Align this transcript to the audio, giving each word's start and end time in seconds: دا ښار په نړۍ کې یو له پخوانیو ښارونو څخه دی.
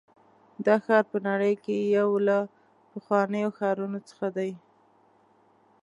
دا 0.65 0.75
ښار 0.85 1.03
په 1.11 1.17
نړۍ 1.27 1.53
کې 1.63 1.75
یو 1.97 2.09
له 2.27 2.37
پخوانیو 2.91 3.55
ښارونو 3.57 3.99
څخه 4.09 4.27
دی. 4.37 4.51